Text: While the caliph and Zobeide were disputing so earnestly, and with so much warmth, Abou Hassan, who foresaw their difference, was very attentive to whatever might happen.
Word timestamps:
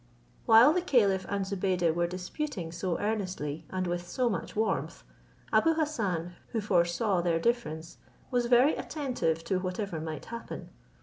While 0.47 0.73
the 0.73 0.81
caliph 0.81 1.27
and 1.29 1.45
Zobeide 1.45 1.93
were 1.93 2.07
disputing 2.07 2.71
so 2.71 2.97
earnestly, 2.99 3.67
and 3.69 3.85
with 3.85 4.07
so 4.07 4.31
much 4.31 4.55
warmth, 4.55 5.03
Abou 5.53 5.75
Hassan, 5.75 6.33
who 6.53 6.59
foresaw 6.59 7.21
their 7.21 7.37
difference, 7.37 7.97
was 8.31 8.47
very 8.47 8.75
attentive 8.75 9.43
to 9.43 9.59
whatever 9.59 10.01
might 10.01 10.25
happen. 10.25 10.69